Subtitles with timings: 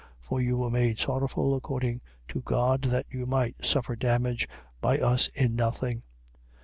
[0.19, 4.49] For you were made sorrowful according to God, that you might suffer damage
[4.81, 6.01] by us in nothing.